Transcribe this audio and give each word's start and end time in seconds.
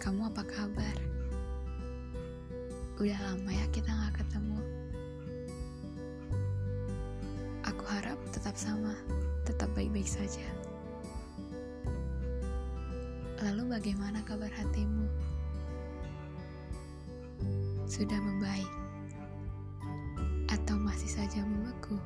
Kamu 0.00 0.32
apa 0.32 0.40
kabar? 0.48 0.96
Udah 2.96 3.20
lama 3.20 3.52
ya 3.52 3.68
kita 3.68 3.92
gak 3.92 4.16
ketemu. 4.24 4.56
Aku 7.68 7.84
harap 7.84 8.16
tetap 8.32 8.56
sama, 8.56 8.96
tetap 9.44 9.68
baik-baik 9.76 10.08
saja. 10.08 10.40
Lalu 13.44 13.76
bagaimana 13.76 14.24
kabar 14.24 14.48
hatimu? 14.48 15.04
Sudah 17.84 18.16
membaik? 18.24 18.72
Atau 20.48 20.80
masih 20.80 21.12
saja 21.12 21.44
membeku? 21.44 22.00